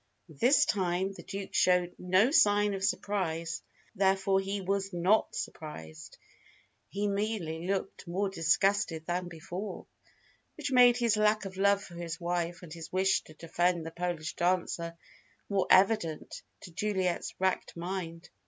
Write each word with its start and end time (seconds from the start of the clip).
This 0.39 0.65
time 0.65 1.13
the 1.13 1.21
Duke 1.21 1.53
showed 1.53 1.93
no 1.99 2.31
sign 2.31 2.73
of 2.73 2.83
surprise, 2.83 3.61
therefore 3.93 4.39
he 4.39 4.59
was 4.59 4.91
not 4.91 5.35
surprised. 5.35 6.17
He 6.89 7.07
merely 7.07 7.67
looked 7.67 8.07
more 8.07 8.27
disgusted 8.27 9.05
than 9.05 9.27
before, 9.27 9.85
which 10.57 10.71
made 10.71 10.97
his 10.97 11.17
lack 11.17 11.45
of 11.45 11.55
love 11.55 11.83
for 11.83 11.93
his 11.93 12.19
wife 12.19 12.63
and 12.63 12.73
his 12.73 12.91
wish 12.91 13.21
to 13.25 13.35
defend 13.35 13.85
the 13.85 13.91
Polish 13.91 14.33
dancer 14.35 14.97
more 15.49 15.67
evident 15.69 16.41
to 16.61 16.71
Juliet's 16.71 17.35
racked 17.37 17.77
mind. 17.77 18.31